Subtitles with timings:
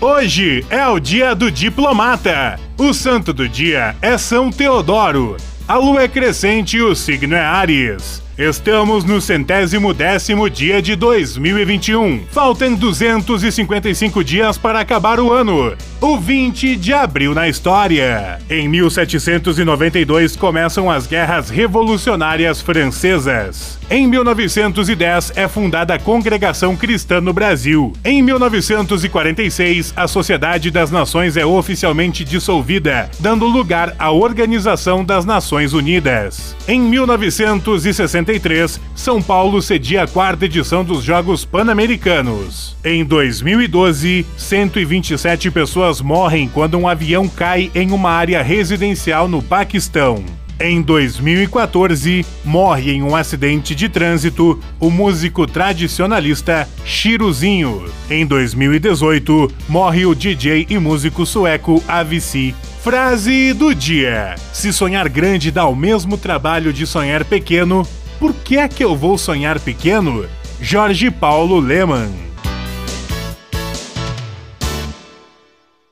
[0.00, 2.56] Hoje é o dia do diplomata.
[2.78, 5.36] O santo do dia é São Teodoro.
[5.66, 8.22] A lua é crescente e o signo é Ares.
[8.38, 12.24] Estamos no centésimo décimo dia de 2021.
[12.30, 15.76] Faltam 255 dias para acabar o ano.
[16.00, 18.38] O 20 de abril na história.
[18.48, 23.76] Em 1792 começam as guerras revolucionárias francesas.
[23.90, 27.92] Em 1910 é fundada a Congregação Cristã no Brasil.
[28.04, 35.72] Em 1946, a Sociedade das Nações é oficialmente dissolvida, dando lugar à Organização das Nações
[35.72, 36.54] Unidas.
[36.68, 36.80] Em
[38.28, 42.76] 1963, São Paulo cedia a quarta edição dos Jogos Pan-Americanos.
[42.84, 50.22] Em 2012, 127 pessoas morrem quando um avião cai em uma área residencial no Paquistão.
[50.60, 57.84] Em 2014, morre em um acidente de trânsito o músico tradicionalista Chiruzinho.
[58.10, 62.54] Em 2018, morre o DJ e músico sueco Avici.
[62.82, 67.86] Frase do dia: Se sonhar grande dá o mesmo trabalho de sonhar pequeno,
[68.18, 70.28] por que é que eu vou sonhar pequeno?
[70.60, 72.27] Jorge Paulo Leman